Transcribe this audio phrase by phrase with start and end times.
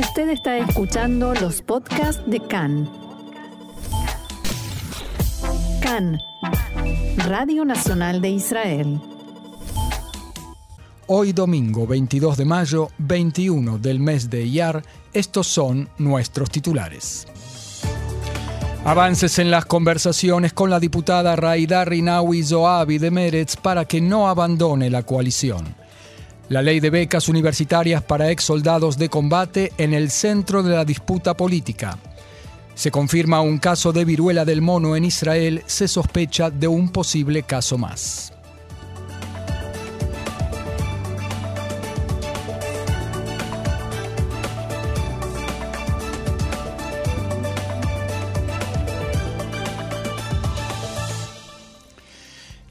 [0.00, 2.88] Usted está escuchando los podcasts de CAN.
[5.82, 6.18] CAN,
[7.18, 8.98] Radio Nacional de Israel.
[11.06, 14.82] Hoy domingo 22 de mayo, 21 del mes de Iyar,
[15.12, 17.26] estos son nuestros titulares.
[18.86, 24.30] Avances en las conversaciones con la diputada Raida Rinawi Zoabi de Meretz para que no
[24.30, 25.79] abandone la coalición.
[26.50, 30.84] La ley de becas universitarias para ex soldados de combate en el centro de la
[30.84, 31.96] disputa política.
[32.74, 37.44] Se confirma un caso de viruela del mono en Israel, se sospecha de un posible
[37.44, 38.32] caso más.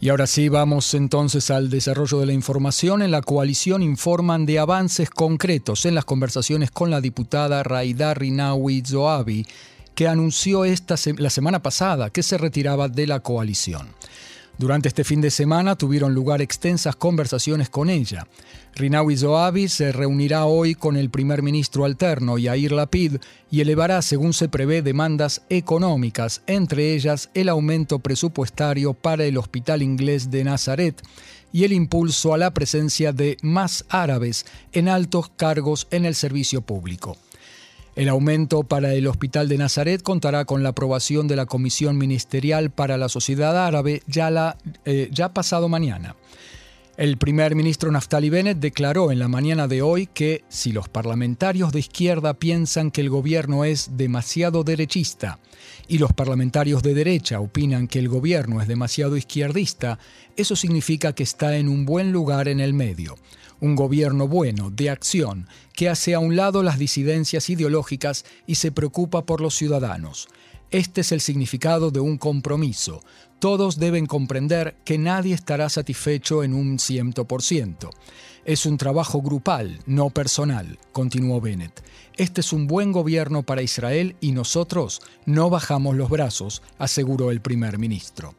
[0.02, 3.02] Y ahora sí, vamos entonces al desarrollo de la información.
[3.02, 8.82] En la coalición informan de avances concretos en las conversaciones con la diputada Raida Rinawi
[8.86, 9.46] Zoabi,
[9.96, 13.90] que anunció esta la semana pasada que se retiraba de la coalición.
[14.60, 18.28] Durante este fin de semana tuvieron lugar extensas conversaciones con ella.
[18.76, 24.34] Rinawi Zoabi se reunirá hoy con el primer ministro alterno Yair Lapid y elevará, según
[24.34, 31.02] se prevé, demandas económicas, entre ellas el aumento presupuestario para el Hospital Inglés de Nazaret
[31.54, 36.60] y el impulso a la presencia de más árabes en altos cargos en el servicio
[36.60, 37.16] público.
[38.00, 42.72] El aumento para el Hospital de Nazaret contará con la aprobación de la Comisión Ministerial
[42.72, 46.16] para la Sociedad Árabe ya, la, eh, ya pasado mañana.
[46.96, 51.74] El primer ministro Naftali Bennett declaró en la mañana de hoy que si los parlamentarios
[51.74, 55.40] de izquierda piensan que el gobierno es demasiado derechista
[55.90, 60.00] y los parlamentarios de derecha opinan que el gobierno es demasiado izquierdista,
[60.38, 63.18] eso significa que está en un buen lugar en el medio
[63.62, 65.48] un gobierno bueno, de acción,
[65.80, 70.28] que hace a un lado las disidencias ideológicas y se preocupa por los ciudadanos.
[70.72, 73.02] Este es el significado de un compromiso.
[73.40, 77.92] Todos deben comprender que nadie estará satisfecho en un ciento por ciento.
[78.44, 81.82] Es un trabajo grupal, no personal, continuó Bennett.
[82.18, 87.40] Este es un buen gobierno para Israel y nosotros no bajamos los brazos, aseguró el
[87.40, 88.36] primer ministro.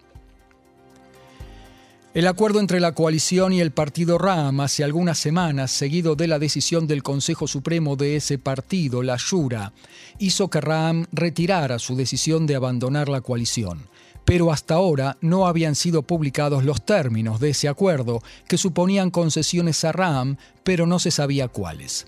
[2.13, 6.41] El acuerdo entre la coalición y el partido RAM hace algunas semanas, seguido de la
[6.41, 9.73] decisión del Consejo Supremo de ese partido, la Shura,
[10.19, 13.87] hizo que RAM retirara su decisión de abandonar la coalición.
[14.25, 19.85] Pero hasta ahora no habían sido publicados los términos de ese acuerdo, que suponían concesiones
[19.85, 22.07] a RAM, pero no se sabía cuáles.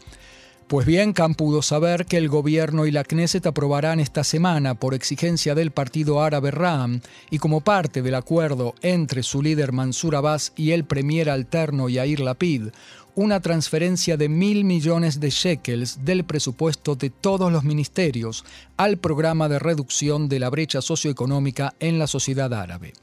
[0.69, 4.95] Pues bien, Khan pudo saber que el gobierno y la Knesset aprobarán esta semana, por
[4.95, 7.01] exigencia del partido árabe Ram
[7.31, 12.21] y como parte del acuerdo entre su líder Mansur Abbas y el premier alterno Yair
[12.21, 12.69] Lapid,
[13.15, 18.45] una transferencia de mil millones de shekels del presupuesto de todos los ministerios
[18.79, 22.95] al programa de reducción de la brecha socioeconómica en la sociedad árabe.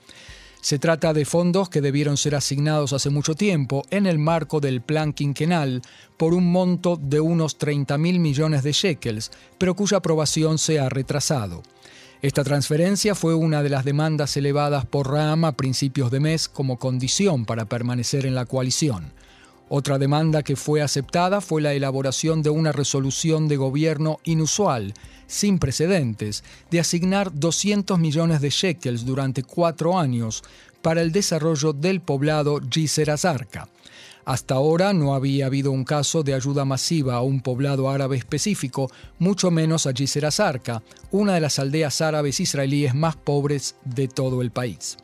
[0.61, 4.81] Se trata de fondos que debieron ser asignados hace mucho tiempo en el marco del
[4.81, 5.81] plan quinquenal
[6.17, 10.89] por un monto de unos 30 mil millones de shekels, pero cuya aprobación se ha
[10.89, 11.63] retrasado.
[12.21, 16.77] Esta transferencia fue una de las demandas elevadas por Ram a principios de mes como
[16.77, 19.13] condición para permanecer en la coalición.
[19.71, 24.95] Otra demanda que fue aceptada fue la elaboración de una resolución de gobierno inusual,
[25.27, 30.43] sin precedentes, de asignar 200 millones de shekels durante cuatro años
[30.81, 33.69] para el desarrollo del poblado Gisera Azarca.
[34.25, 38.91] Hasta ahora no había habido un caso de ayuda masiva a un poblado árabe específico,
[39.19, 40.29] mucho menos a Gisera
[41.11, 44.97] una de las aldeas árabes israelíes más pobres de todo el país.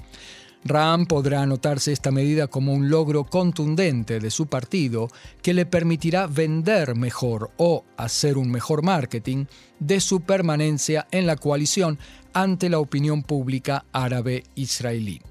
[0.68, 5.09] Ram podrá anotarse esta medida como un logro contundente de su partido
[5.44, 9.46] que le permitirá vender mejor o hacer un mejor marketing
[9.80, 12.00] de su permanencia en la coalición
[12.34, 15.22] ante la opinión pública árabe-israelí.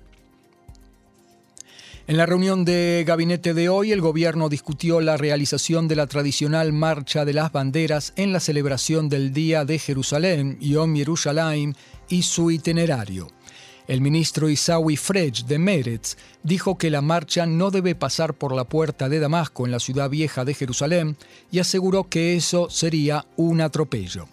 [2.06, 6.72] En la reunión de gabinete de hoy, el gobierno discutió la realización de la tradicional
[6.72, 11.72] Marcha de las Banderas en la celebración del Día de Jerusalén, Yom Yerushalayim,
[12.08, 13.28] y su itinerario.
[13.86, 18.64] El ministro Isawi Frej de Meretz dijo que la marcha no debe pasar por la
[18.64, 21.18] puerta de Damasco en la ciudad vieja de Jerusalén
[21.50, 24.26] y aseguró que eso sería un atropello.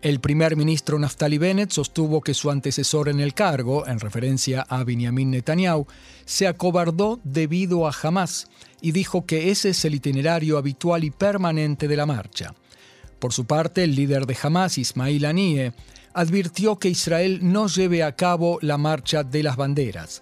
[0.00, 4.84] El primer ministro Naftali Bennett sostuvo que su antecesor en el cargo, en referencia a
[4.84, 5.86] Benjamin Netanyahu,
[6.24, 8.48] se acobardó debido a Hamas
[8.80, 12.54] y dijo que ese es el itinerario habitual y permanente de la marcha.
[13.18, 15.72] Por su parte, el líder de Hamas, Ismail Haniyeh,
[16.14, 20.20] advirtió que Israel no lleve a cabo la marcha de las banderas.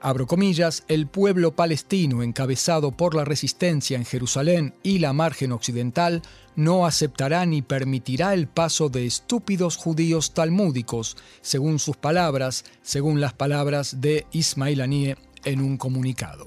[0.00, 6.22] Abro comillas, el pueblo palestino encabezado por la resistencia en Jerusalén y la margen occidental
[6.54, 13.32] no aceptará ni permitirá el paso de estúpidos judíos talmúdicos, según sus palabras, según las
[13.32, 16.46] palabras de Ismail Anie en un comunicado.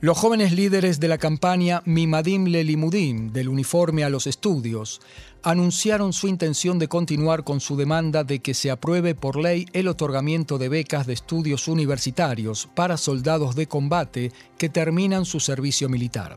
[0.00, 5.00] Los jóvenes líderes de la campaña Mimadim Lelimudim, del uniforme a los estudios,
[5.42, 9.88] anunciaron su intención de continuar con su demanda de que se apruebe por ley el
[9.88, 16.36] otorgamiento de becas de estudios universitarios para soldados de combate que terminan su servicio militar,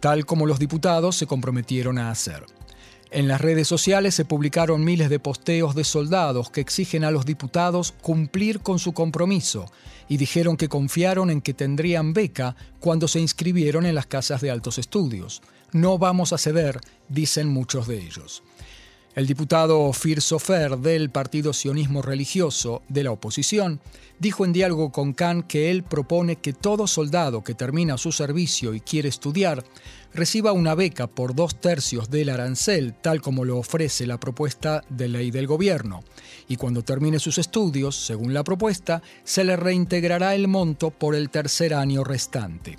[0.00, 2.44] tal como los diputados se comprometieron a hacer.
[3.10, 7.24] En las redes sociales se publicaron miles de posteos de soldados que exigen a los
[7.24, 9.70] diputados cumplir con su compromiso
[10.08, 14.50] y dijeron que confiaron en que tendrían beca cuando se inscribieron en las casas de
[14.50, 15.40] altos estudios.
[15.76, 16.80] No vamos a ceder,
[17.10, 18.42] dicen muchos de ellos.
[19.14, 23.82] El diputado Ofir Sofer del Partido Sionismo Religioso de la oposición
[24.18, 28.72] dijo en diálogo con Khan que él propone que todo soldado que termina su servicio
[28.72, 29.64] y quiere estudiar
[30.14, 35.08] reciba una beca por dos tercios del arancel, tal como lo ofrece la propuesta de
[35.08, 36.04] ley del gobierno,
[36.48, 41.28] y cuando termine sus estudios, según la propuesta, se le reintegrará el monto por el
[41.28, 42.78] tercer año restante.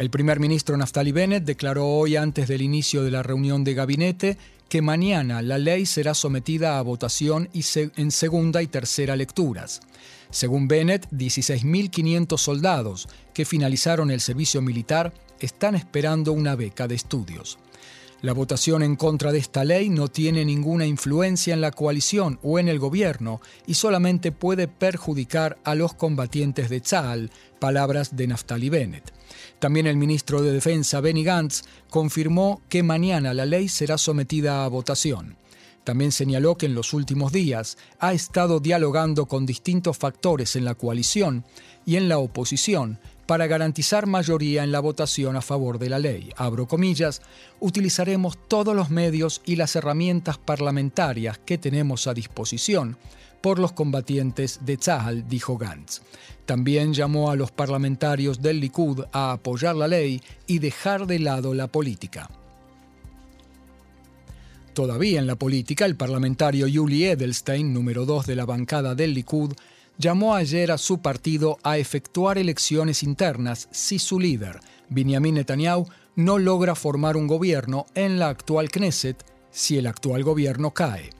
[0.00, 4.38] El primer ministro Naftali Bennett declaró hoy antes del inicio de la reunión de gabinete
[4.70, 9.82] que mañana la ley será sometida a votación y en segunda y tercera lecturas.
[10.30, 17.58] Según Bennett, 16.500 soldados que finalizaron el servicio militar están esperando una beca de estudios.
[18.22, 22.58] La votación en contra de esta ley no tiene ninguna influencia en la coalición o
[22.58, 28.68] en el gobierno y solamente puede perjudicar a los combatientes de Tzal, palabras de Naftali
[28.68, 29.10] Bennett.
[29.58, 34.68] También el ministro de Defensa Benny Gantz confirmó que mañana la ley será sometida a
[34.68, 35.36] votación.
[35.84, 40.74] También señaló que en los últimos días ha estado dialogando con distintos factores en la
[40.74, 41.46] coalición
[41.86, 42.98] y en la oposición
[43.30, 46.32] para garantizar mayoría en la votación a favor de la ley.
[46.34, 47.22] Abro comillas,
[47.60, 52.96] utilizaremos todos los medios y las herramientas parlamentarias que tenemos a disposición
[53.40, 56.00] por los combatientes de Tzahal, dijo Gantz.
[56.44, 61.54] También llamó a los parlamentarios del Likud a apoyar la ley y dejar de lado
[61.54, 62.28] la política.
[64.74, 69.52] Todavía en la política, el parlamentario Yuli Edelstein, número 2 de la bancada del Likud,
[70.00, 75.86] llamó ayer a su partido a efectuar elecciones internas si su líder, Benjamin Netanyahu,
[76.16, 81.10] no logra formar un gobierno en la actual Knesset si el actual gobierno cae.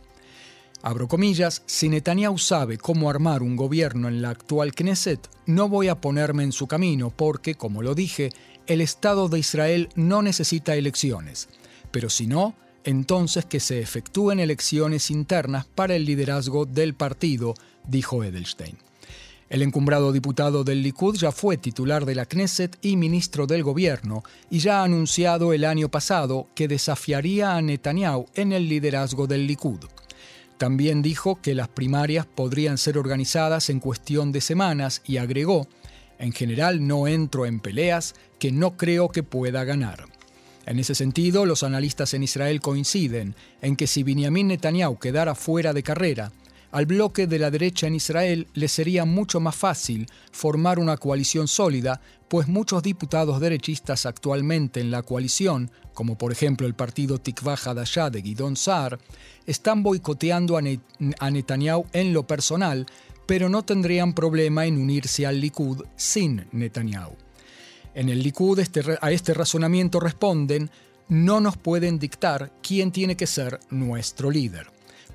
[0.83, 5.89] Abro comillas, si Netanyahu sabe cómo armar un gobierno en la actual Knesset, no voy
[5.89, 8.31] a ponerme en su camino porque, como lo dije,
[8.67, 11.51] el Estado de Israel no necesita elecciones.
[11.91, 12.55] Pero si no,
[12.85, 17.55] entonces que se efectúen elecciones internas para el liderazgo del partido,
[17.87, 18.77] dijo Edelstein.
[19.51, 24.23] El encumbrado diputado del Likud ya fue titular de la Knesset y ministro del gobierno
[24.49, 29.49] y ya ha anunciado el año pasado que desafiaría a Netanyahu en el liderazgo del
[29.49, 29.81] Likud.
[30.57, 35.67] También dijo que las primarias podrían ser organizadas en cuestión de semanas y agregó,
[36.21, 40.10] en general no entro en peleas que no creo que pueda ganar.
[40.71, 45.73] En ese sentido, los analistas en Israel coinciden en que si Benjamin Netanyahu quedara fuera
[45.73, 46.31] de carrera,
[46.71, 51.49] al bloque de la derecha en Israel le sería mucho más fácil formar una coalición
[51.49, 57.57] sólida, pues muchos diputados derechistas actualmente en la coalición, como por ejemplo el partido Tikva
[57.57, 59.01] Hadashah de Gidon Saar,
[59.47, 60.63] están boicoteando a,
[61.31, 62.87] Netanyahu en lo personal,
[63.27, 67.17] pero no tendrían problema en unirse al Likud sin Netanyahu.
[68.01, 70.71] En el Likud este a este razonamiento responden,
[71.11, 74.69] no nos pueden dictar quién tiene que ser nuestro líder.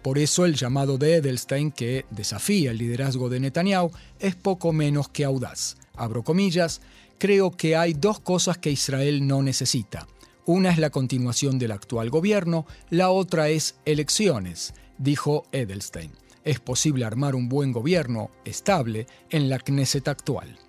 [0.04, 3.90] Por eso el llamado de Edelstein, que desafía el liderazgo de Netanyahu,
[4.20, 5.78] es poco menos que audaz.
[5.96, 6.80] Abro comillas,
[7.18, 10.06] creo que hay dos cosas que Israel no necesita.
[10.46, 16.12] Una es la continuación del actual gobierno, la otra es elecciones, dijo Edelstein.
[16.44, 20.60] Es posible armar un buen gobierno estable en la Knesset actual.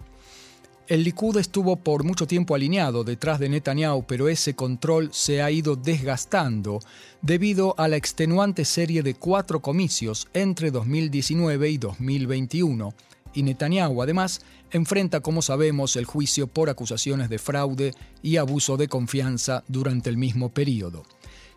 [0.88, 5.50] El Likud estuvo por mucho tiempo alineado detrás de Netanyahu, pero ese control se ha
[5.50, 6.78] ido desgastando
[7.23, 12.95] debido a la extenuante serie de cuatro comicios entre 2019 y 2021.
[13.35, 18.87] Y Netanyahu, además, enfrenta, como sabemos, el juicio por acusaciones de fraude y abuso de
[18.87, 21.02] confianza durante el mismo periodo.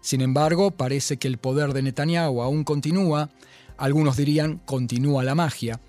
[0.01, 3.29] Sin embargo, parece que el poder de Netanyahu aún continúa,
[3.77, 5.79] algunos dirían continúa la magia,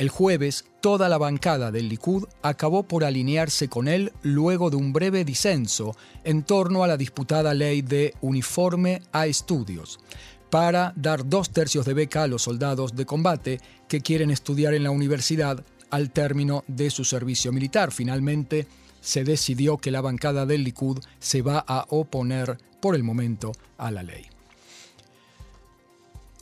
[0.00, 4.94] el jueves, toda la bancada del Likud acabó por alinearse con él luego de un
[4.94, 10.00] breve disenso en torno a la disputada ley de uniforme a estudios.
[10.48, 14.82] para dar dos tercios de beca a los soldados de combate que quieren estudiar en
[14.82, 17.92] la universidad al término de su servicio militar.
[17.92, 18.66] Finalmente,
[19.00, 23.92] se decidió que la bancada del Likud se va a oponer por el momento a
[23.92, 24.29] la ley.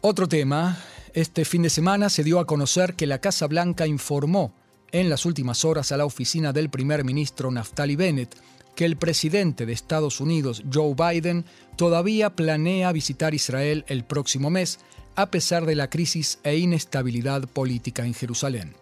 [0.00, 0.78] Otro tema,
[1.12, 4.54] este fin de semana se dio a conocer que la Casa Blanca informó
[4.92, 8.36] en las últimas horas a la oficina del primer ministro Naftali Bennett
[8.76, 14.78] que el presidente de Estados Unidos, Joe Biden, todavía planea visitar Israel el próximo mes,
[15.16, 18.74] a pesar de la crisis e inestabilidad política en Jerusalén.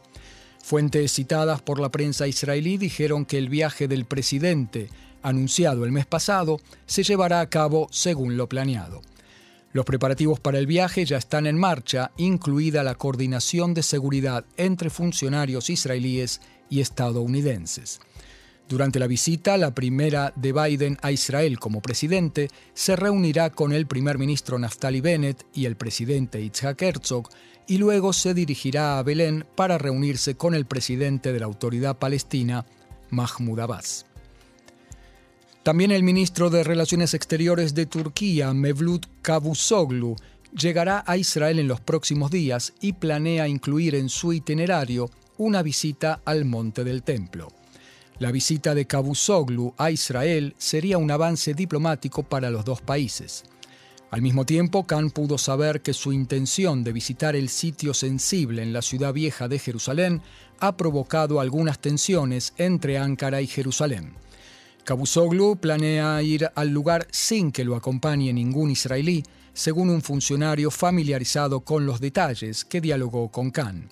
[0.62, 4.90] Fuentes citadas por la prensa israelí dijeron que el viaje del presidente,
[5.22, 9.00] anunciado el mes pasado, se llevará a cabo según lo planeado.
[9.76, 14.88] Los preparativos para el viaje ya están en marcha, incluida la coordinación de seguridad entre
[14.88, 16.40] funcionarios israelíes
[16.70, 18.00] y estadounidenses.
[18.70, 23.86] Durante la visita, la primera de Biden a Israel como presidente, se reunirá con el
[23.86, 27.28] primer ministro Naftali Bennett y el presidente Itzhak Herzog,
[27.66, 32.64] y luego se dirigirá a Belén para reunirse con el presidente de la Autoridad Palestina,
[33.10, 34.06] Mahmoud Abbas.
[35.66, 40.14] También el ministro de Relaciones Exteriores de Turquía, Mevlut Cavusoglu,
[40.56, 46.20] llegará a Israel en los próximos días y planea incluir en su itinerario una visita
[46.24, 47.48] al Monte del Templo.
[48.20, 53.42] La visita de Cavusoglu a Israel sería un avance diplomático para los dos países.
[54.12, 58.72] Al mismo tiempo, Khan pudo saber que su intención de visitar el sitio sensible en
[58.72, 60.22] la ciudad vieja de Jerusalén
[60.60, 64.12] ha provocado algunas tensiones entre Ankara y Jerusalén.
[64.86, 71.60] Cavusoglu planea ir al lugar sin que lo acompañe ningún israelí, según un funcionario familiarizado
[71.60, 73.90] con los detalles que dialogó con Khan.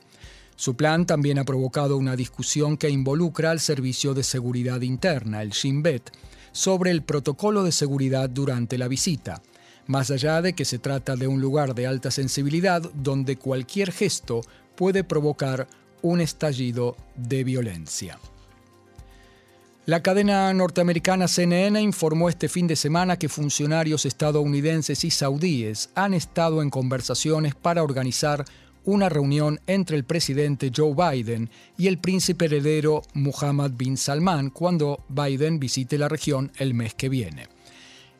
[0.54, 5.50] Su plan también ha provocado una discusión que involucra al Servicio de Seguridad Interna, el
[5.50, 6.12] Shin Bet,
[6.52, 9.42] sobre el protocolo de seguridad durante la visita
[9.86, 14.40] más allá de que se trata de un lugar de alta sensibilidad donde cualquier gesto
[14.76, 15.68] puede provocar
[16.02, 18.18] un estallido de violencia.
[19.86, 26.14] La cadena norteamericana CNN informó este fin de semana que funcionarios estadounidenses y saudíes han
[26.14, 28.46] estado en conversaciones para organizar
[28.86, 35.04] una reunión entre el presidente Joe Biden y el príncipe heredero Mohammed bin Salman cuando
[35.10, 37.48] Biden visite la región el mes que viene.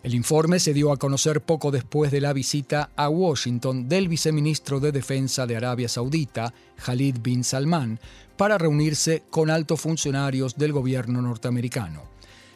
[0.02, 4.78] El informe se dio a conocer poco después de la visita a Washington del viceministro
[4.78, 7.99] de Defensa de Arabia Saudita, Khalid bin Salman,
[8.36, 12.02] para reunirse con altos funcionarios del gobierno norteamericano.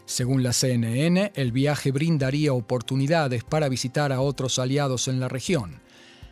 [0.04, 5.80] Según la CNN, el viaje brindaría oportunidades para visitar a otros aliados en la región.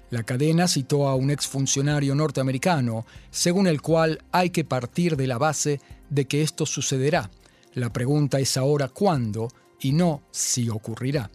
[0.08, 5.36] La cadena citó a un exfuncionario norteamericano, según el cual hay que partir de la
[5.36, 7.30] base de que esto sucederá.
[7.74, 9.48] La pregunta es ahora cuándo
[9.80, 11.30] y no si ocurrirá.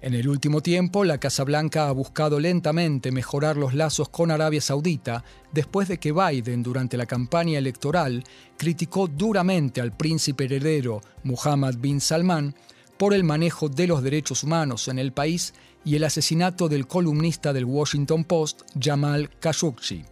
[0.00, 4.60] En el último tiempo, la Casa Blanca ha buscado lentamente mejorar los lazos con Arabia
[4.60, 8.22] Saudita después de que Biden, durante la campaña electoral,
[8.56, 12.54] criticó duramente al príncipe heredero Mohammed bin Salman
[12.96, 15.52] por el manejo de los derechos humanos en el país
[15.84, 20.04] y el asesinato del columnista del Washington Post, Jamal Khashoggi.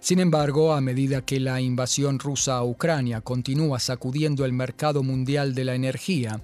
[0.00, 5.54] Sin embargo, a medida que la invasión rusa a Ucrania continúa sacudiendo el mercado mundial
[5.54, 6.40] de la energía,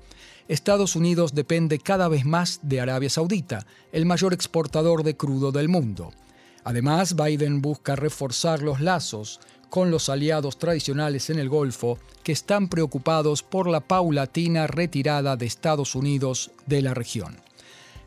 [0.49, 5.69] Estados Unidos depende cada vez más de Arabia Saudita, el mayor exportador de crudo del
[5.69, 6.12] mundo.
[6.62, 12.69] Además, Biden busca reforzar los lazos con los aliados tradicionales en el Golfo que están
[12.69, 17.37] preocupados por la paulatina retirada de Estados Unidos de la región.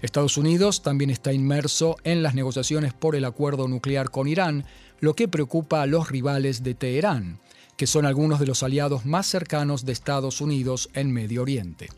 [0.01, 4.63] Estados Unidos también está inmerso en las negociaciones por el acuerdo nuclear con Irán,
[5.01, 7.39] lo que preocupa a los rivales de Teherán,
[7.75, 11.89] que son algunos de los aliados más cercanos de Estados Unidos en Medio Oriente.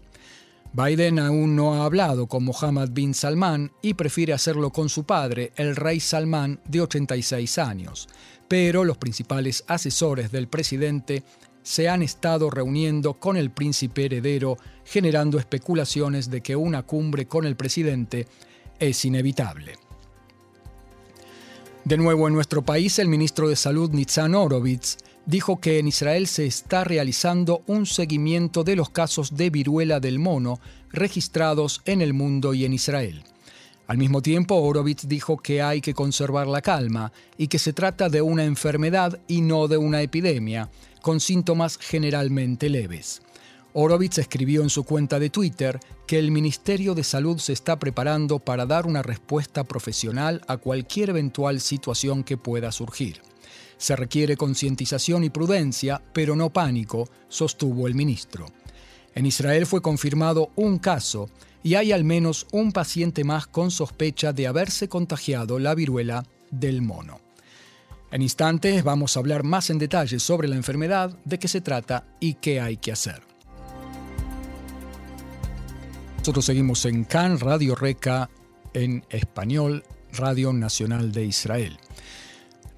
[0.74, 5.52] Biden aún no ha hablado con Mohammed bin Salman y prefiere hacerlo con su padre,
[5.58, 8.08] el rey Salman, de 86 años.
[8.48, 11.24] Pero los principales asesores del presidente
[11.62, 17.46] se han estado reuniendo con el príncipe heredero, generando especulaciones de que una cumbre con
[17.46, 18.28] el presidente
[18.80, 19.76] es inevitable.
[21.84, 26.28] De nuevo en nuestro país, el ministro de Salud Nitzan Orovitz dijo que en Israel
[26.28, 30.60] se está realizando un seguimiento de los casos de viruela del mono
[30.92, 33.24] registrados en el mundo y en Israel.
[33.88, 38.08] Al mismo tiempo, Orovitz dijo que hay que conservar la calma y que se trata
[38.08, 40.70] de una enfermedad y no de una epidemia,
[41.02, 43.22] con síntomas generalmente leves.
[43.74, 48.40] Orovitz escribió en su cuenta de Twitter que el Ministerio de Salud se está preparando
[48.40, 53.22] para dar una respuesta profesional a cualquier eventual situación que pueda surgir.
[53.82, 58.46] Se requiere concientización y prudencia, pero no pánico, sostuvo el ministro.
[59.16, 61.32] En Israel fue confirmado un caso
[61.64, 66.84] y hay al menos un paciente más con sospecha de haberse contagiado la viruela del
[66.84, 67.22] mono.
[68.12, 72.06] En instantes vamos a hablar más en detalle sobre la enfermedad, de qué se trata
[72.20, 73.24] y qué hay que hacer.
[76.20, 78.30] Nosotros seguimos en CAN, Radio Reca,
[78.76, 79.84] en español,
[80.14, 81.80] Radio Nacional de Israel.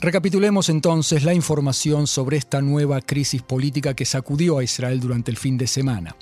[0.04, 5.38] Recapitulemos entonces la información sobre esta nueva crisis política que sacudió a Israel durante el
[5.38, 6.18] fin de semana.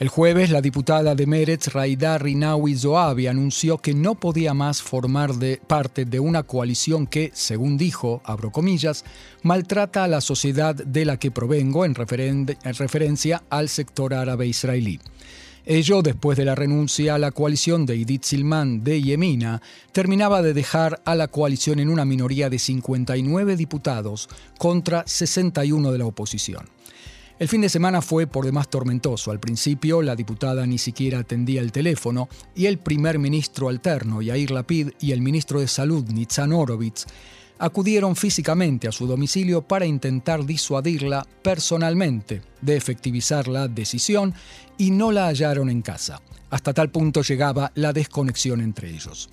[0.00, 5.34] El jueves, la diputada de Meretz, Raida Rinawi Zoabi, anunció que no podía más formar
[5.34, 9.04] de parte de una coalición que, según dijo, abro comillas,
[9.44, 14.98] maltrata a la sociedad de la que provengo en, en referencia al sector árabe israelí.
[15.64, 20.54] Ello después de la renuncia a la coalición de Idit Silman de Yemina, terminaba de
[20.54, 24.28] dejar a la coalición en una minoría de 59 diputados
[24.58, 26.68] contra 61 de la oposición.
[27.38, 29.30] El fin de semana fue por demás tormentoso.
[29.30, 34.50] Al principio, la diputada ni siquiera atendía el teléfono y el primer ministro alterno, Yair
[34.50, 37.06] Lapid, y el ministro de Salud, Nitzan Orovitz,
[37.62, 44.34] acudieron físicamente a su domicilio para intentar disuadirla personalmente de efectivizar la decisión
[44.76, 46.20] y no la hallaron en casa.
[46.50, 49.30] Hasta tal punto llegaba la desconexión entre ellos.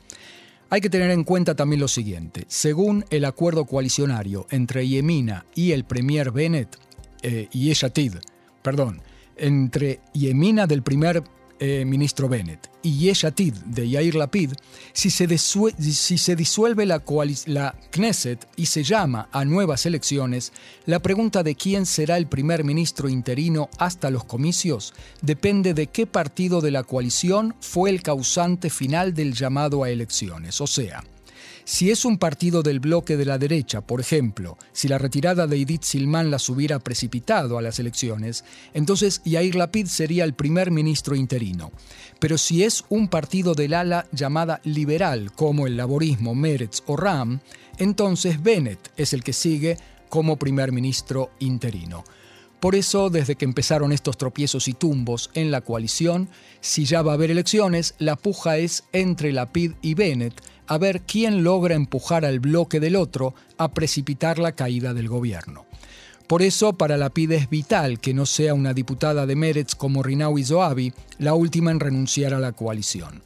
[0.69, 2.45] Hay que tener en cuenta también lo siguiente.
[2.47, 6.77] Según el acuerdo coalicionario entre Yemina y el premier Bennett,
[7.23, 8.13] eh, y Yeshatid,
[8.61, 9.01] perdón,
[9.37, 11.23] entre Yemina del primer
[11.59, 12.69] eh, ministro Bennett.
[12.81, 14.53] Y Yeshatid de Yair Lapid,
[14.93, 17.03] si se, disuelve la,
[17.45, 20.53] la Knesset y se llama a nuevas elecciones,
[20.85, 26.07] la pregunta de quién será el primer ministro interino hasta los comicios depende de qué
[26.07, 31.03] partido de la coalición fue el causante final del llamado a elecciones, o sea,
[31.63, 35.57] si es un partido del bloque de la derecha, por ejemplo, si la retirada de
[35.57, 38.43] Edith Silman las hubiera precipitado a las elecciones,
[38.73, 41.71] entonces Yair Lapid sería el primer ministro interino.
[42.19, 47.39] Pero si es un partido del ala llamada liberal, como el laborismo, Meretz o Ram,
[47.77, 49.77] entonces Bennett es el que sigue
[50.09, 52.03] como primer ministro interino.
[52.59, 56.27] Por eso, desde que empezaron estos tropiezos y tumbos en la coalición,
[56.59, 61.01] si ya va a haber elecciones, la puja es entre Lapid y Bennett, a ver
[61.01, 65.65] quién logra empujar al bloque del otro a precipitar la caída del gobierno.
[66.27, 70.03] Por eso, para la PIDE es vital que no sea una diputada de Meretz como
[70.03, 73.23] Rinawi Zoabi la última en renunciar a la coalición.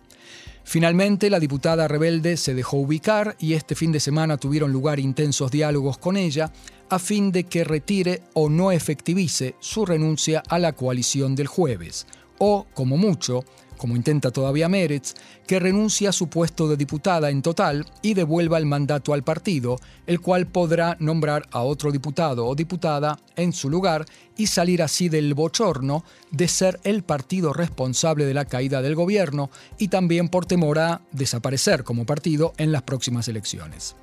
[0.64, 5.52] Finalmente, la diputada rebelde se dejó ubicar y este fin de semana tuvieron lugar intensos
[5.52, 6.50] diálogos con ella
[6.90, 12.08] a fin de que retire o no efectivice su renuncia a la coalición del jueves,
[12.38, 13.44] o, como mucho,
[13.78, 15.14] como intenta todavía Meretz,
[15.48, 19.80] que renuncie a su puesto de diputada en total y devuelva el mandato al partido,
[20.08, 24.06] el cual podrá nombrar a otro diputado o diputada en su lugar
[24.38, 29.50] y salir así del bochorno de ser el partido responsable de la caída del gobierno
[29.78, 33.96] y también por temor a desaparecer como partido en las próximas elecciones.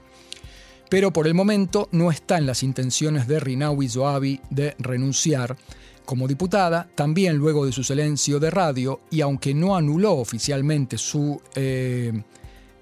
[0.90, 5.56] Pero por el momento no está en las intenciones de Rinawi Zoabi de renunciar,
[6.10, 11.40] como diputada, también luego de su silencio de radio, y aunque no anuló oficialmente su,
[11.54, 12.24] eh,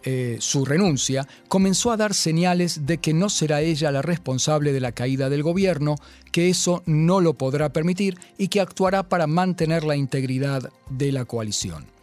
[0.02, 4.80] eh, su renuncia, comenzó a dar señales de que no será ella la responsable de
[4.80, 5.96] la caída del gobierno,
[6.32, 11.26] que eso no lo podrá permitir y que actuará para mantener la integridad de la
[11.26, 11.97] coalición.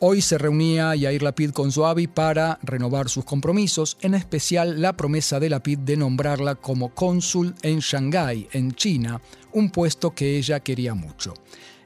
[0.00, 5.38] Hoy se reunía Yair Lapid con Zoabi para renovar sus compromisos, en especial la promesa
[5.38, 9.20] de Lapid de nombrarla como cónsul en Shanghái, en China,
[9.52, 11.34] un puesto que ella quería mucho.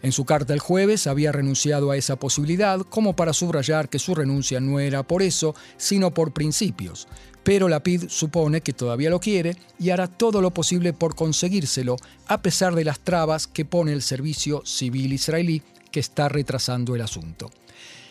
[0.01, 4.15] En su carta el jueves había renunciado a esa posibilidad como para subrayar que su
[4.15, 7.09] renuncia no era por eso, sino por principios.
[7.45, 12.41] Pero Lapid supone que todavía lo quiere y hará todo lo posible por conseguírselo, a
[12.41, 17.51] pesar de las trabas que pone el servicio civil israelí que está retrasando el asunto.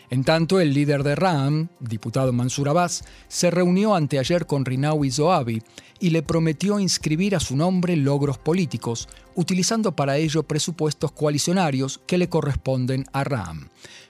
[0.10, 5.62] En tanto, el líder de Ram, diputado Mansur Abbas, se reunió anteayer con Rinawi Zoabi
[6.00, 12.18] y le prometió inscribir a su nombre logros políticos, utilizando para ello presupuestos coalicionarios que
[12.18, 13.68] le corresponden a Ram.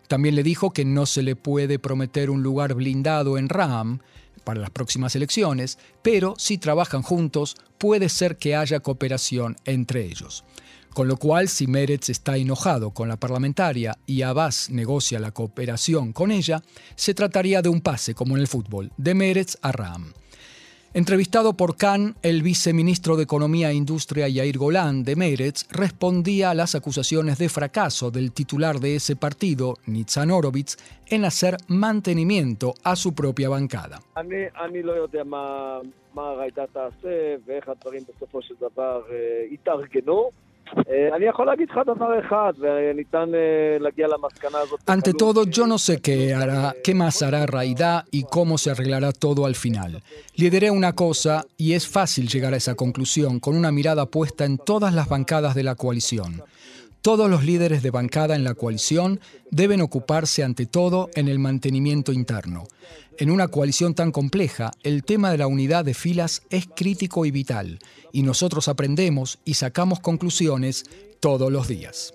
[0.07, 3.99] También le dijo que no se le puede prometer un lugar blindado en Ram
[4.43, 10.45] para las próximas elecciones, pero si trabajan juntos puede ser que haya cooperación entre ellos.
[10.97, 16.11] Con lo cual, si Meretz está enojado con la parlamentaria y Abbas negocia la cooperación
[16.11, 16.63] con ella,
[16.95, 20.11] se trataría de un pase, como en el fútbol, de Meretz a Ram.
[20.95, 26.55] Entrevistado por Khan, el viceministro de Economía e Industria Yair Golan de Meretz respondía a
[26.55, 32.95] las acusaciones de fracaso del titular de ese partido, Nitzan Horowitz, en hacer mantenimiento a
[32.95, 34.01] su propia bancada.
[44.85, 49.11] Ante todo, yo no sé qué hará, qué más hará Raidá y cómo se arreglará
[49.11, 50.03] todo al final.
[50.35, 54.57] Lideré una cosa y es fácil llegar a esa conclusión con una mirada puesta en
[54.57, 56.43] todas las bancadas de la coalición.
[57.07, 62.11] Todos los líderes de bancada en la coalición deben ocuparse ante todo en el mantenimiento
[62.11, 62.65] interno.
[63.17, 67.31] En una coalición tan compleja, el tema de la unidad de filas es crítico y
[67.31, 67.79] vital,
[68.11, 70.83] y nosotros aprendemos y sacamos conclusiones
[71.21, 72.13] todos los días.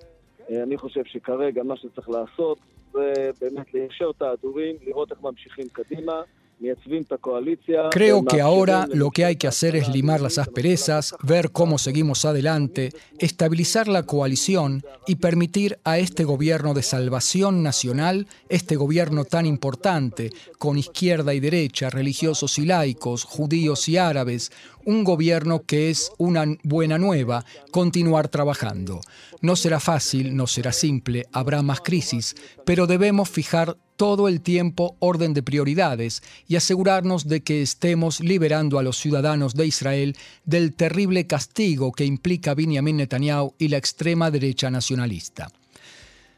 [7.91, 12.25] Creo que ahora lo que hay que hacer es limar las asperezas, ver cómo seguimos
[12.25, 19.45] adelante, estabilizar la coalición y permitir a este gobierno de salvación nacional, este gobierno tan
[19.45, 24.51] importante, con izquierda y derecha, religiosos y laicos, judíos y árabes,
[24.85, 29.01] un gobierno que es una buena nueva, continuar trabajando.
[29.41, 34.95] No será fácil, no será simple, habrá más crisis, pero debemos fijar todo el tiempo
[34.99, 40.73] orden de prioridades y asegurarnos de que estemos liberando a los ciudadanos de Israel del
[40.73, 45.49] terrible castigo que implica Benjamin Netanyahu y la extrema derecha nacionalista.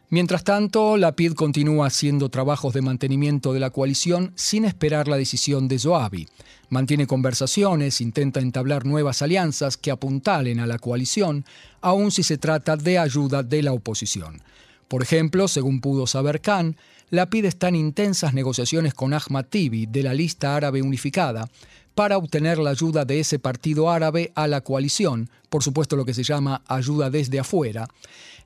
[0.10, 5.18] Mientras tanto, la PID continúa haciendo trabajos de mantenimiento de la coalición sin esperar la
[5.18, 6.28] decisión de Zoabi.
[6.70, 11.44] Mantiene conversaciones, intenta entablar nuevas alianzas que apuntalen a la coalición,
[11.82, 14.42] aun si se trata de ayuda de la oposición.
[14.88, 16.78] Por ejemplo, según pudo saber Khan,
[17.16, 21.50] la PID está en intensas negociaciones con Ahmad Tibi de la lista árabe unificada
[21.96, 26.14] para obtener la ayuda de ese partido árabe a la coalición, por supuesto lo que
[26.14, 27.88] se llama ayuda desde afuera.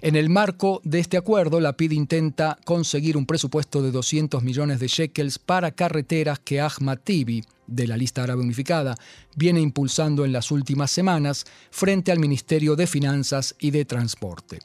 [0.01, 4.79] En el marco de este acuerdo, la PID intenta conseguir un presupuesto de 200 millones
[4.79, 8.95] de shekels para carreteras que Ahmad Tibi, de la lista árabe unificada,
[9.35, 14.59] viene impulsando en las últimas semanas frente al Ministerio de Finanzas y de Transporte.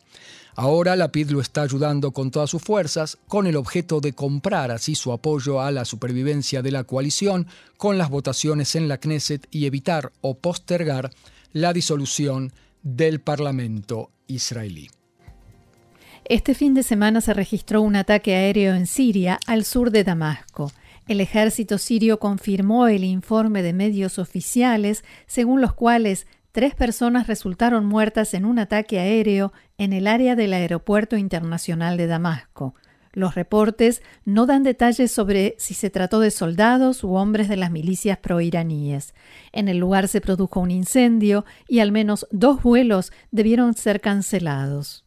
[0.57, 4.71] Ahora la PID lo está ayudando con todas sus fuerzas, con el objeto de comprar
[4.71, 9.49] así su apoyo a la supervivencia de la coalición con las votaciones en la Knesset
[9.51, 11.11] y evitar o postergar
[11.53, 14.90] la disolución del Parlamento israelí.
[16.25, 20.73] Este fin de semana se registró un ataque aéreo en Siria, al sur de Damasco.
[21.07, 27.85] El ejército sirio confirmó el informe de medios oficiales, según los cuales tres personas resultaron
[27.85, 32.77] muertas en un ataque aéreo en el área del Aeropuerto Internacional de Damasco.
[33.12, 37.73] Los reportes no dan detalles sobre si se trató de soldados u hombres de las
[37.73, 39.14] milicias proiraníes.
[39.51, 45.04] En el lugar se produjo un incendio y al menos dos vuelos debieron ser cancelados.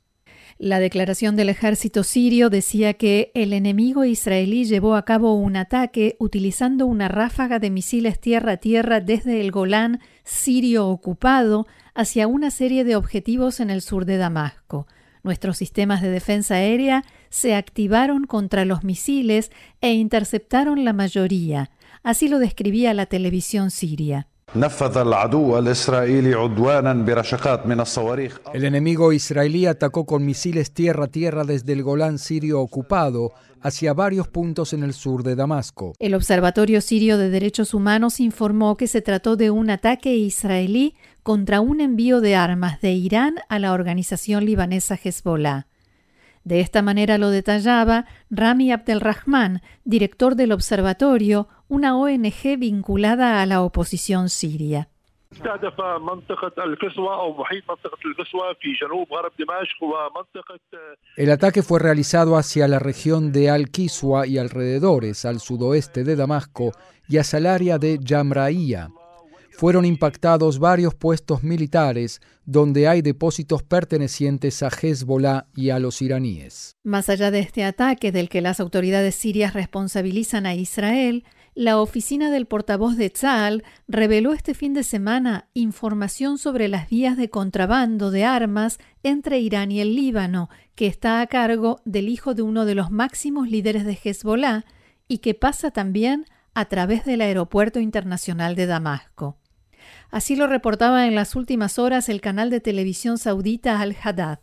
[0.59, 6.15] La declaración del ejército sirio decía que el enemigo israelí llevó a cabo un ataque
[6.19, 12.95] utilizando una ráfaga de misiles tierra-tierra desde el Golán sirio ocupado hacia una serie de
[12.95, 14.87] objetivos en el sur de Damasco.
[15.21, 21.69] Nuestros sistemas de defensa aérea se activaron contra los misiles e interceptaron la mayoría.
[22.01, 24.27] Así lo describía la televisión siria.
[28.53, 34.71] El enemigo israelí atacó con misiles tierra-tierra desde el Golán sirio ocupado hacia varios puntos
[34.71, 35.95] en el sur de Damasco.
[35.99, 41.59] El Observatorio Sirio de Derechos Humanos informó que se trató de un ataque israelí contra
[41.59, 45.67] un envío de armas de Irán a la organización libanesa Hezbollah.
[46.47, 53.61] De esta manera lo detallaba Rami Abdelrahman, director del observatorio, una ONG vinculada a la
[53.61, 54.87] oposición siria.
[61.17, 66.71] El ataque fue realizado hacia la región de Al-Kiswa y alrededores, al sudoeste de Damasco
[67.09, 68.87] y hacia el área de Yamraía
[69.57, 76.75] fueron impactados varios puestos militares donde hay depósitos pertenecientes a Hezbollah y a los iraníes.
[76.83, 81.23] Más allá de este ataque del que las autoridades sirias responsabilizan a Israel,
[81.55, 87.17] la oficina del portavoz de Tzal reveló este fin de semana información sobre las vías
[87.17, 92.35] de contrabando de armas entre Irán y el Líbano, que está a cargo del hijo
[92.35, 94.65] de uno de los máximos líderes de Hezbollah
[95.07, 99.39] y que pasa también a través del Aeropuerto Internacional de Damasco.
[100.11, 104.39] Así lo reportaba en las últimas horas el canal de televisión saudita Al-Haddad.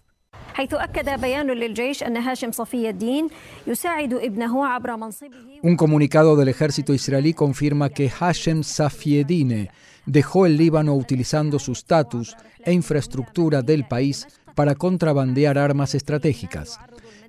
[5.63, 9.71] Un comunicado del ejército israelí confirma que Hashem Safieddine
[10.07, 16.79] dejó el Líbano utilizando su estatus e infraestructura del país para contrabandear armas estratégicas.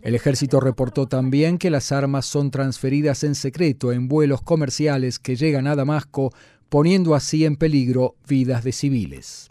[0.04, 5.36] El ejército reportó también que las armas son transferidas en secreto en vuelos comerciales que
[5.36, 6.32] llegan a Damasco
[6.70, 9.50] poniendo así en peligro vidas de civiles.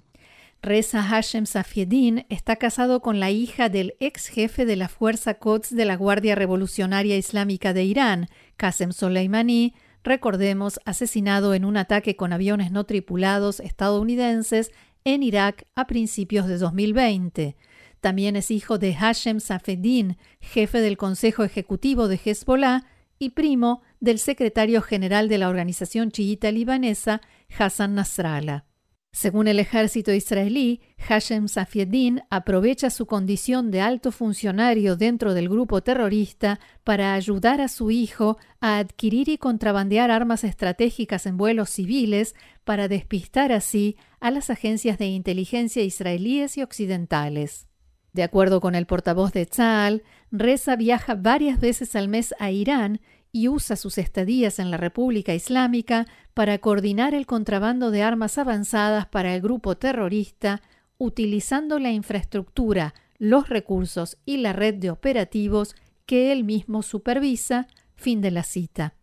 [0.65, 5.77] Reza Hashem Safieddin está casado con la hija del ex jefe de la Fuerza Quds
[5.77, 12.33] de la Guardia Revolucionaria Islámica de Irán, Qasem Soleimani, recordemos, asesinado en un ataque con
[12.33, 14.73] aviones no tripulados estadounidenses
[15.05, 17.57] en Irak a principios de 2020.
[18.01, 22.85] También es hijo de Hashem Safeddin, jefe del Consejo Ejecutivo de Hezbollah
[23.25, 27.21] y primo del secretario general de la organización chiita libanesa,
[27.59, 28.67] Hassan Nasrallah.
[29.15, 35.85] Según el ejército israelí, Hashem Safieddin aprovecha su condición de alto funcionario dentro del grupo
[35.85, 42.35] terrorista para ayudar a su hijo a adquirir y contrabandear armas estratégicas en vuelos civiles
[42.65, 47.69] para despistar así a las agencias de inteligencia israelíes y occidentales.
[48.15, 53.01] De acuerdo con el portavoz de Tzal, Reza viaja varias veces al mes a Irán
[53.35, 59.07] y usa sus estadías en la República Islámica para coordinar el contrabando de armas avanzadas
[59.07, 60.63] para el grupo terrorista,
[60.99, 65.75] utilizando la infraestructura, los recursos y la red de operativos
[66.07, 67.67] que él mismo supervisa.
[67.97, 68.95] Fin de la cita.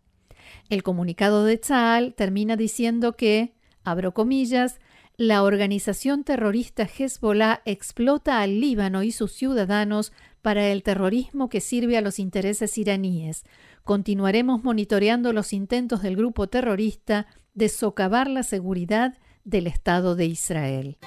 [0.70, 3.52] El comunicado de Tzal termina diciendo que,
[3.84, 4.80] abro comillas,
[5.18, 11.98] la organización terrorista Hezbollah explota al Líbano y sus ciudadanos para el terrorismo que sirve
[11.98, 13.44] a los intereses iraníes.
[13.84, 20.98] Continuaremos monitoreando los intentos del grupo terrorista de socavar la seguridad del Estado de Israel.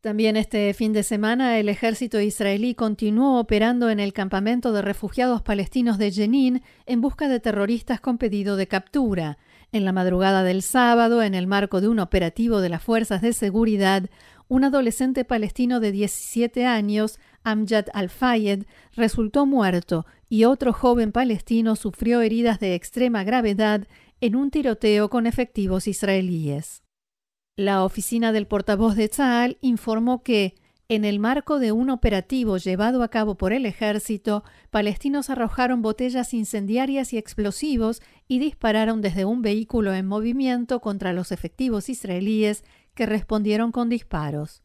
[0.00, 5.42] También este fin de semana el ejército israelí continuó operando en el campamento de refugiados
[5.42, 9.38] palestinos de Jenin en busca de terroristas con pedido de captura.
[9.72, 13.32] En la madrugada del sábado, en el marco de un operativo de las fuerzas de
[13.32, 14.08] seguridad,
[14.46, 17.18] un adolescente palestino de 17 años,
[17.50, 23.86] Amjad Al-Fayed, resultó muerto y otro joven palestino sufrió heridas de extrema gravedad
[24.20, 26.82] en un tiroteo con efectivos israelíes.
[27.56, 30.54] La oficina del portavoz de Tzal informó que,
[30.88, 36.32] en el marco de un operativo llevado a cabo por el ejército, palestinos arrojaron botellas
[36.34, 43.06] incendiarias y explosivos y dispararon desde un vehículo en movimiento contra los efectivos israelíes que
[43.06, 44.62] respondieron con disparos.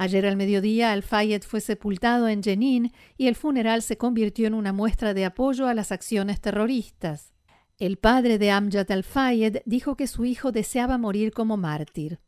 [0.00, 4.72] Ayer al mediodía, Al-Fayed fue sepultado en Jenin y el funeral se convirtió en una
[4.72, 7.32] muestra de apoyo a las acciones terroristas.
[7.78, 12.20] El padre de Amjad Al-Fayed dijo que su hijo deseaba morir como mártir.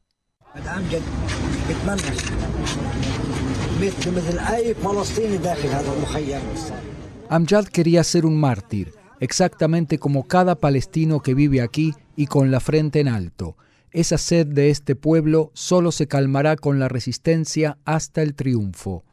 [7.29, 12.59] Amjad quería ser un mártir, exactamente como cada palestino que vive aquí y con la
[12.59, 13.57] frente en alto.
[13.92, 19.05] Esa sed de este pueblo solo se calmará con la resistencia hasta el triunfo.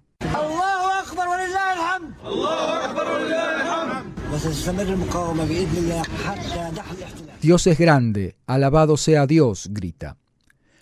[7.41, 10.17] Dios es grande, alabado sea Dios, grita.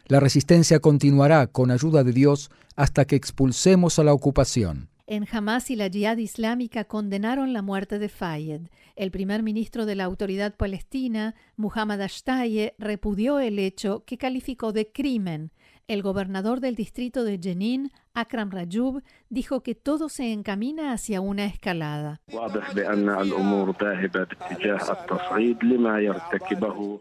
[0.07, 4.89] La resistencia continuará con ayuda de Dios hasta que expulsemos a la ocupación.
[5.07, 8.61] En Hamas y la Jihad Islámica condenaron la muerte de Fayed.
[8.95, 14.91] El primer ministro de la Autoridad Palestina, Muhammad Ashtaye, repudió el hecho que calificó de
[14.91, 15.51] crimen.
[15.87, 21.45] El gobernador del distrito de Jenin, Akram Rajub, dijo que todo se encamina hacia una
[21.45, 22.19] escalada.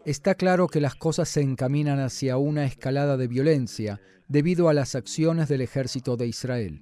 [0.05, 4.93] Está claro que las cosas se encaminan hacia una escalada de violencia debido a las
[4.93, 6.81] acciones del ejército de Israel.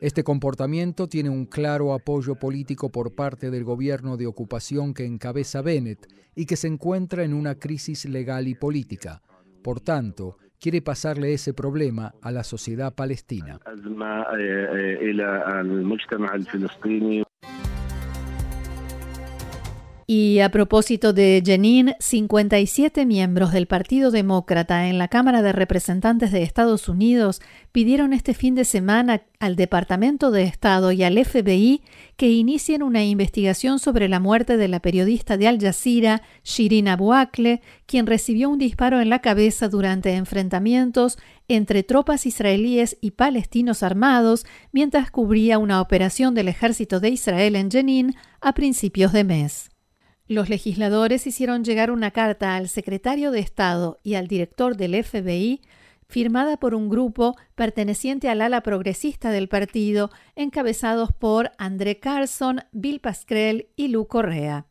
[0.00, 5.60] Este comportamiento tiene un claro apoyo político por parte del gobierno de ocupación que encabeza
[5.60, 6.06] Bennett
[6.36, 9.22] y que se encuentra en una crisis legal y política.
[9.60, 13.58] Por tanto, quiere pasarle ese problema a la sociedad palestina.
[20.10, 26.32] Y a propósito de Jenin, 57 miembros del Partido Demócrata en la Cámara de Representantes
[26.32, 27.42] de Estados Unidos
[27.72, 31.82] pidieron este fin de semana al Departamento de Estado y al FBI
[32.16, 37.12] que inicien una investigación sobre la muerte de la periodista de Al Jazeera, Shirin Abu
[37.84, 41.18] quien recibió un disparo en la cabeza durante enfrentamientos
[41.48, 47.70] entre tropas israelíes y palestinos armados mientras cubría una operación del ejército de Israel en
[47.70, 49.68] Jenin a principios de mes.
[50.28, 55.62] Los legisladores hicieron llegar una carta al secretario de Estado y al director del FBI
[56.06, 63.00] firmada por un grupo perteneciente al ala progresista del partido, encabezados por André Carson, Bill
[63.00, 64.67] Pascrell y Lou Correa.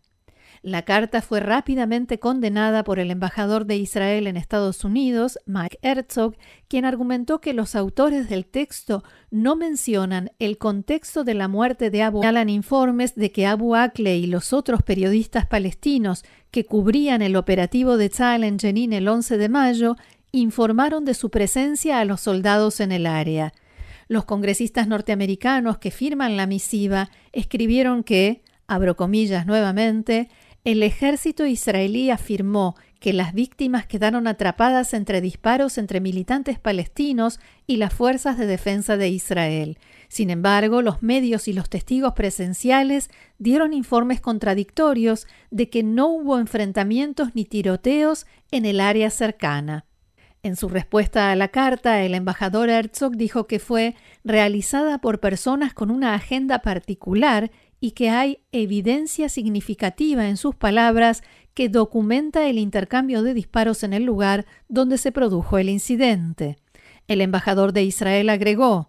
[0.68, 6.36] La carta fue rápidamente condenada por el embajador de Israel en Estados Unidos, Mike Herzog,
[6.68, 9.02] quien argumentó que los autores del texto
[9.32, 14.18] no mencionan el contexto de la muerte de Abu Alan informes de que Abu Akleh
[14.18, 19.38] y los otros periodistas palestinos que cubrían el operativo de Tzal en Jenin el 11
[19.38, 19.96] de mayo
[20.34, 23.54] informaron de su presencia a los soldados en el área.
[24.10, 30.28] Los congresistas norteamericanos que firman la misiva escribieron que, abro comillas nuevamente,
[30.68, 37.78] el ejército israelí afirmó que las víctimas quedaron atrapadas entre disparos entre militantes palestinos y
[37.78, 39.78] las fuerzas de defensa de Israel.
[40.10, 46.38] Sin embargo, los medios y los testigos presenciales dieron informes contradictorios de que no hubo
[46.38, 49.86] enfrentamientos ni tiroteos en el área cercana.
[50.44, 55.74] En su respuesta a la carta, el embajador Herzog dijo que fue realizada por personas
[55.74, 62.58] con una agenda particular y que hay evidencia significativa en sus palabras que documenta el
[62.58, 66.58] intercambio de disparos en el lugar donde se produjo el incidente.
[67.08, 68.88] El embajador de Israel agregó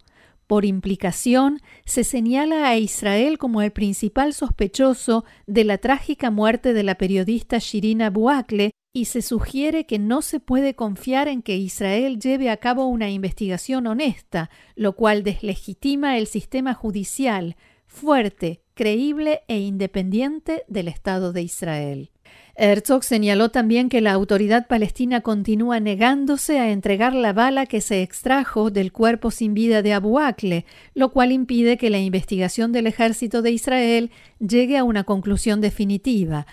[0.48, 6.82] por implicación, se señala a Israel como el principal sospechoso de la trágica muerte de
[6.82, 12.18] la periodista Shirina Buakle y se sugiere que no se puede confiar en que Israel
[12.18, 17.56] lleve a cabo una investigación honesta, lo cual deslegitima el sistema judicial
[17.88, 22.12] fuerte, creíble e independiente del Estado de Israel.
[22.54, 28.02] Herzog señaló también que la autoridad palestina continúa negándose a entregar la bala que se
[28.02, 32.88] extrajo del cuerpo sin vida de Abu Akle, lo cual impide que la investigación del
[32.88, 36.46] ejército de Israel llegue a una conclusión definitiva.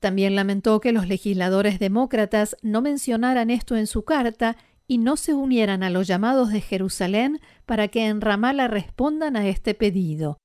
[0.00, 4.56] También lamentó que los legisladores demócratas no mencionaran esto en su carta
[4.88, 9.46] y no se unieran a los llamados de Jerusalén para que en Ramallah respondan a
[9.46, 10.41] este pedido.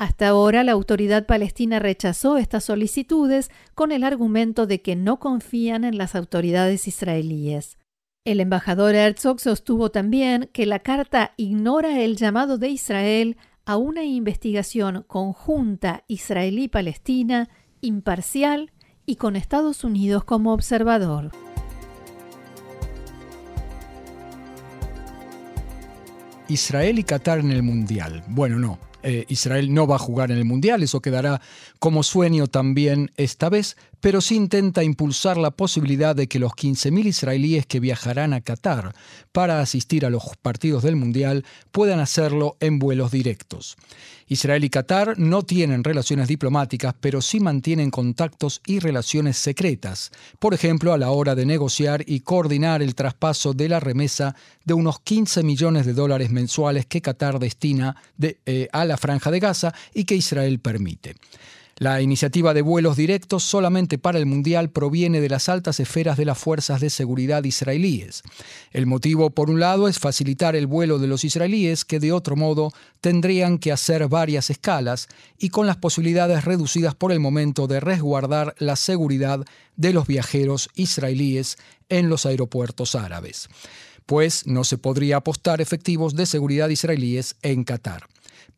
[0.00, 5.84] Hasta ahora la autoridad palestina rechazó estas solicitudes con el argumento de que no confían
[5.84, 7.76] en las autoridades israelíes.
[8.24, 13.36] El embajador Herzog sostuvo también que la carta ignora el llamado de Israel
[13.66, 17.50] a una investigación conjunta israelí-palestina,
[17.82, 18.72] imparcial
[19.04, 21.30] y con Estados Unidos como observador.
[26.48, 28.24] Israel y Qatar en el Mundial.
[28.28, 31.40] Bueno, no, eh, Israel no va a jugar en el Mundial, eso quedará
[31.78, 37.06] como sueño también esta vez, pero sí intenta impulsar la posibilidad de que los 15.000
[37.06, 38.94] israelíes que viajarán a Qatar
[39.32, 43.76] para asistir a los partidos del Mundial puedan hacerlo en vuelos directos.
[44.30, 50.54] Israel y Qatar no tienen relaciones diplomáticas, pero sí mantienen contactos y relaciones secretas, por
[50.54, 55.00] ejemplo, a la hora de negociar y coordinar el traspaso de la remesa de unos
[55.00, 60.04] 15 millones de dólares mensuales que Qatar destina eh, a la franja de Gaza y
[60.04, 61.16] que Israel permite.
[61.80, 66.26] La iniciativa de vuelos directos solamente para el Mundial proviene de las altas esferas de
[66.26, 68.22] las fuerzas de seguridad israelíes.
[68.70, 72.36] El motivo, por un lado, es facilitar el vuelo de los israelíes que de otro
[72.36, 77.80] modo tendrían que hacer varias escalas y con las posibilidades reducidas por el momento de
[77.80, 79.42] resguardar la seguridad
[79.76, 81.56] de los viajeros israelíes
[81.88, 83.48] en los aeropuertos árabes,
[84.04, 88.06] pues no se podría apostar efectivos de seguridad israelíes en Qatar.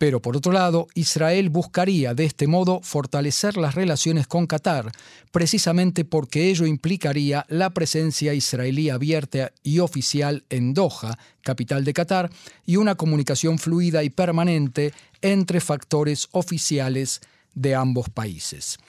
[0.03, 4.91] Pero por otro lado, Israel buscaría de este modo fortalecer las relaciones con Qatar,
[5.31, 12.31] precisamente porque ello implicaría la presencia israelí abierta y oficial en Doha, capital de Qatar,
[12.67, 17.21] y una comunicación fluida y permanente entre factores oficiales
[17.55, 18.81] de ambos países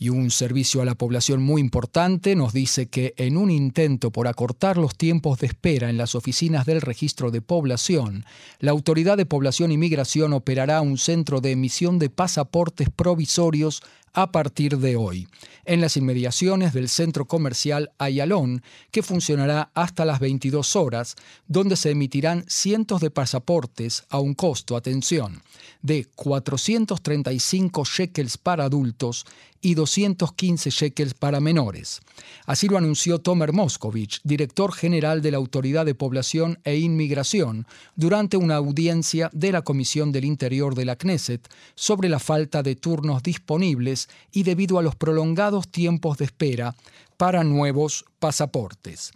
[0.00, 4.28] y un servicio a la población muy importante nos dice que en un intento por
[4.28, 8.24] acortar los tiempos de espera en las oficinas del registro de población,
[8.60, 13.82] la Autoridad de Población y Migración operará un centro de emisión de pasaportes provisorios
[14.12, 15.28] a partir de hoy,
[15.64, 21.90] en las inmediaciones del centro comercial Ayalón, que funcionará hasta las 22 horas, donde se
[21.90, 25.42] emitirán cientos de pasaportes a un costo, atención,
[25.82, 29.26] de 435 shekels para adultos
[29.62, 32.00] y 215 shekels para menores.
[32.46, 38.36] Así lo anunció Tomer Moskovich, director general de la Autoridad de Población e Inmigración, durante
[38.36, 43.22] una audiencia de la Comisión del Interior de la Knesset sobre la falta de turnos
[43.22, 43.99] disponibles
[44.32, 46.74] y debido a los prolongados tiempos de espera
[47.16, 49.12] para nuevos pasaportes.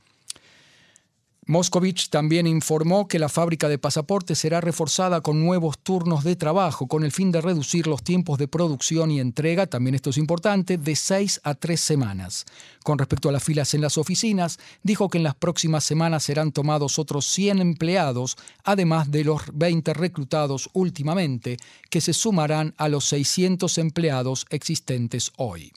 [1.46, 6.87] Moscovich también informó que la fábrica de pasaportes será reforzada con nuevos turnos de trabajo
[6.87, 10.78] con el fin de reducir los tiempos de producción y entrega, también esto es importante,
[10.78, 12.46] de seis a tres semanas.
[12.83, 16.50] Con respecto a las filas en las oficinas, dijo que en las próximas semanas serán
[16.50, 21.58] tomados otros 100 empleados, además de los 20 reclutados últimamente,
[21.90, 25.73] que se sumarán a los 600 empleados existentes hoy.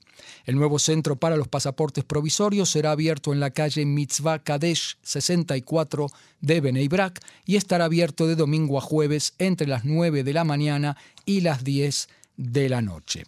[0.47, 6.07] El nuevo centro para los pasaportes provisorios será abierto en la calle Mitzvah Kadesh 64
[6.39, 10.45] de Bnei Brak y estará abierto de domingo a jueves entre las 9 de la
[10.45, 10.95] mañana
[11.25, 13.25] y las 10 de la noche.